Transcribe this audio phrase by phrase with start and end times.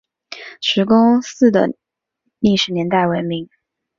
[0.61, 1.71] 石沟寺的
[2.39, 3.47] 历史年代为明。